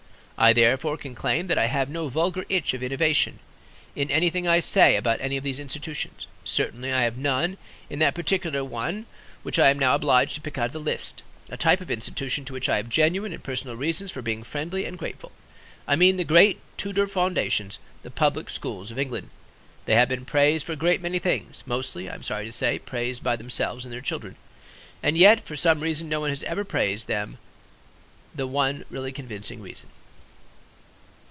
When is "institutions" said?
5.59-6.25